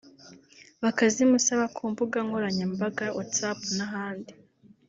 [0.83, 4.33] bakazimusaba ku mbuga nkoranyambaga whatsapp n’ahandi